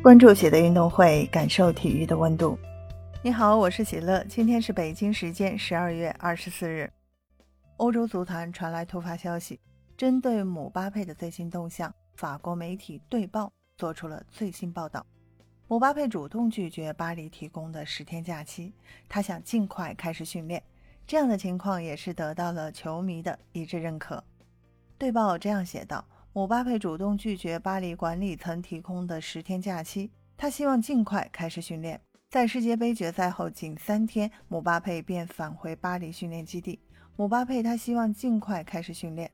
[0.00, 2.56] 关注喜乐运动会，感受体育的温度。
[3.20, 4.24] 你好，我是喜乐。
[4.28, 6.88] 今天是北京时间十二月二十四日。
[7.78, 9.58] 欧洲足坛传来突发消息，
[9.96, 15.04] 针对姆巴佩的最新动向，法国媒体《队报》做出了最新报道。
[15.66, 18.72] 姆巴佩主动拒绝巴黎提供的十天假期，
[19.08, 20.62] 他想尽快开始训练。
[21.08, 24.14] 这样的情况也是得到了球迷的一致认可。
[24.96, 26.04] 《队报》这样写道。
[26.34, 32.00] 姆巴佩主动拒绝巴黎管理层提供的十天假期，他希望尽快开始训练。
[32.28, 36.78] 在世界杯决赛后仅三天，姆巴佩便返回巴黎训练基地。
[37.16, 39.30] 姆巴佩他希望尽快开始训练。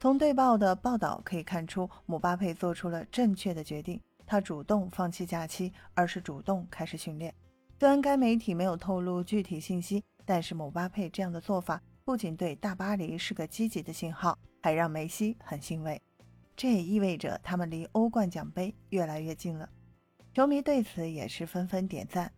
[0.00, 7.32] 从队报的报道可以看出，姆巴佩做出了正确的决定，他主动放弃假期，而是主动开始训练。
[7.78, 16.00] 虽然该媒体没有透露具体信息，但是姆巴佩这样的做法不仅对大巴黎是个积极的信号，还让梅西很欣慰。
[16.58, 19.68] 这也意味着他们离欧冠奖杯越来越近了，
[20.34, 22.32] 球迷对此也是纷纷点赞。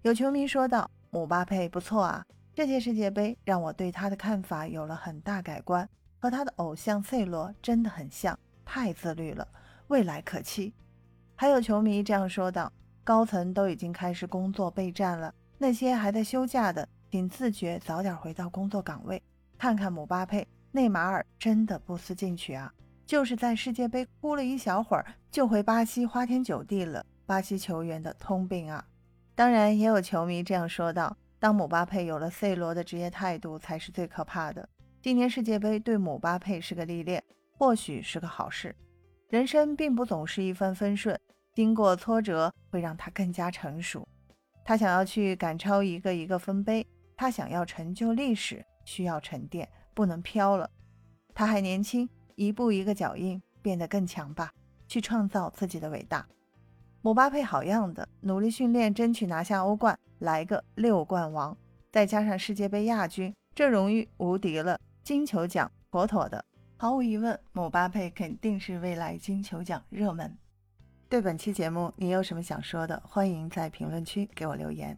[0.00, 5.86] 有球迷说道：“姆巴佩不错啊，这届世界杯让我对他的看法有了很大改观，
[6.18, 9.46] 和他的偶像 C 罗真的很像，太自律了，
[9.88, 10.72] 未来可期。”
[11.36, 12.72] 还有球迷这样说道
[13.04, 19.22] ：“高层都已经开始工作备战了，那些还在休假的，请自觉早点回到工作岗位。
[19.58, 22.72] 看看姆巴佩、内马尔，真的不思进取啊。”
[23.08, 27.06] 就是在世界杯哭了一小会儿，就回巴西花天酒地了。
[27.24, 28.84] 巴西球员的通病啊！
[29.34, 34.68] 当然，也有球迷这样说道：“当姆巴佩有了 C 罗的职业态度，才是最可怕的。
[35.00, 37.24] 今年世界杯对姆巴佩是个历练，
[37.56, 38.76] 或许是个好事。
[39.30, 41.18] 人生并不总是一帆风顺，
[41.54, 44.06] 经过挫折会让他更加成熟。
[44.66, 50.68] 他想要去赶超一个一个分杯，他想要成就历史，需要沉淀，不能飘了。
[51.34, 52.06] 他还年轻。”
[52.38, 54.52] 一步一个脚印，变得更强吧，
[54.86, 56.24] 去创造自己的伟大。
[57.02, 61.56] 姆巴佩好样的，努力训练，争取拿下欧冠，来个六冠王，
[61.90, 64.78] 再加上世界杯亚军，这荣誉无敌了。
[65.02, 66.44] 金球奖妥妥的，
[66.76, 70.38] 毫无疑问，姆巴佩肯定是未来金球奖热门。
[71.08, 73.02] 对本期节目，你有什么想说的？
[73.04, 74.96] 欢迎在评论区给我留言。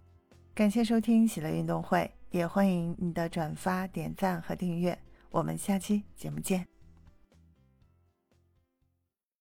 [0.54, 4.98] 感谢收听喜乐运动会，也欢迎你的转发、点赞和订阅。
[5.30, 6.79] 我们下期节目见。